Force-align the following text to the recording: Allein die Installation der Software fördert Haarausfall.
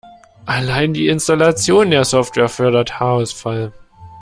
Allein 0.47 0.95
die 0.95 1.09
Installation 1.09 1.91
der 1.91 2.05
Software 2.05 2.49
fördert 2.49 2.99
Haarausfall. 2.99 3.71